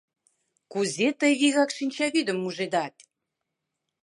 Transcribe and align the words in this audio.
Кузе 0.71 1.07
тый 1.19 1.33
вигак 1.41 1.69
шинчавӱдым 1.77 2.37
мужедат? 2.43 2.95